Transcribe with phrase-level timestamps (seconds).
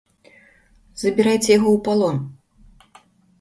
[1.01, 2.17] Забірайце яго ў палон!